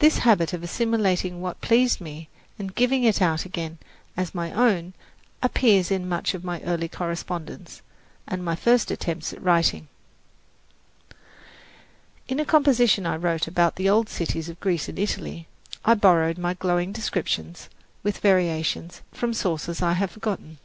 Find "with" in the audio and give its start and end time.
18.02-18.18